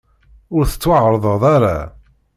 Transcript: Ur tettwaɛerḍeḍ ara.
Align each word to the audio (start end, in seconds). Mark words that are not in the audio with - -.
Ur 0.55 0.63
tettwaɛerḍeḍ 0.67 1.43
ara. 1.55 1.77